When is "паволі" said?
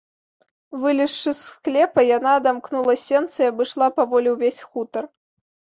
4.01-4.27